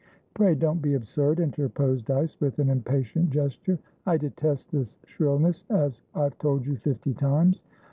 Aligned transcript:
"Pray 0.33 0.55
don't 0.55 0.81
be 0.81 0.95
absurd," 0.95 1.39
interposed 1.39 2.05
Dyce, 2.05 2.35
with 2.39 2.57
an 2.57 2.71
impatient 2.71 3.29
gesture. 3.29 3.77
"I 4.03 4.17
detest 4.17 4.71
this 4.71 4.97
shrillness, 5.05 5.63
as 5.69 6.01
I've 6.15 6.39
told 6.39 6.65
you 6.65 6.77
fifty 6.77 7.13
times." 7.13 7.61